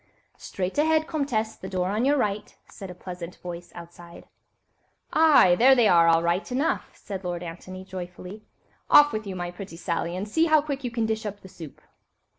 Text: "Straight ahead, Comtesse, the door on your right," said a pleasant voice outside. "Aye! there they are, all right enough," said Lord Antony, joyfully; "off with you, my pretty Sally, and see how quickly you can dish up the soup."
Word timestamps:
"Straight 0.39 0.79
ahead, 0.79 1.05
Comtesse, 1.05 1.57
the 1.57 1.69
door 1.69 1.89
on 1.89 2.05
your 2.05 2.17
right," 2.17 2.57
said 2.71 2.89
a 2.89 2.95
pleasant 2.95 3.35
voice 3.35 3.71
outside. 3.75 4.25
"Aye! 5.13 5.53
there 5.59 5.75
they 5.75 5.87
are, 5.87 6.07
all 6.07 6.23
right 6.23 6.51
enough," 6.51 6.89
said 6.97 7.23
Lord 7.23 7.43
Antony, 7.43 7.85
joyfully; 7.85 8.41
"off 8.89 9.13
with 9.13 9.27
you, 9.27 9.35
my 9.35 9.51
pretty 9.51 9.77
Sally, 9.77 10.15
and 10.15 10.27
see 10.27 10.45
how 10.45 10.59
quickly 10.59 10.87
you 10.89 10.91
can 10.91 11.05
dish 11.05 11.23
up 11.27 11.41
the 11.41 11.47
soup." 11.47 11.81